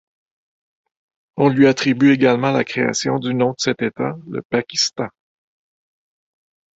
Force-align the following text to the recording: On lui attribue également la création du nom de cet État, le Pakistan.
On 1.37 1.47
lui 1.47 1.67
attribue 1.67 2.11
également 2.11 2.51
la 2.51 2.63
création 2.63 3.19
du 3.19 3.35
nom 3.35 3.49
de 3.49 3.57
cet 3.59 3.83
État, 3.83 4.17
le 4.31 4.41
Pakistan. 4.41 5.09